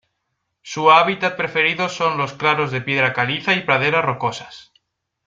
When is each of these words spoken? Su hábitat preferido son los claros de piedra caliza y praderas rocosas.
Su 0.63 0.89
hábitat 0.89 1.37
preferido 1.37 1.87
son 1.87 2.17
los 2.17 2.33
claros 2.33 2.71
de 2.71 2.81
piedra 2.81 3.13
caliza 3.13 3.53
y 3.53 3.61
praderas 3.61 4.03
rocosas. 4.03 4.71